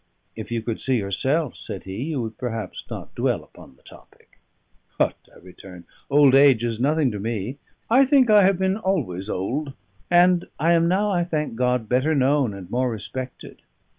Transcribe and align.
"If 0.35 0.51
you 0.51 0.63
could 0.63 0.81
see 0.81 0.97
yourself," 0.97 1.55
said 1.55 1.83
he, 1.83 2.05
"you 2.05 2.23
would 2.23 2.39
perhaps 2.39 2.83
not 2.89 3.13
dwell 3.13 3.43
upon 3.43 3.75
the 3.75 3.83
topic." 3.83 4.39
"Hut!" 4.97 5.15
I 5.31 5.37
returned, 5.37 5.83
"old 6.09 6.33
age 6.33 6.63
is 6.63 6.79
nothing 6.79 7.11
to 7.11 7.19
me. 7.19 7.59
I 7.87 8.05
think 8.05 8.27
I 8.27 8.41
have 8.43 8.57
been 8.57 8.77
always 8.77 9.29
old; 9.29 9.73
and 10.09 10.47
I 10.57 10.73
am 10.73 10.87
now, 10.87 11.11
I 11.11 11.23
thank 11.23 11.53
God, 11.53 11.87
better 11.87 12.15
known 12.15 12.51
and 12.51 12.67
more 12.71 12.89
respected. 12.89 13.61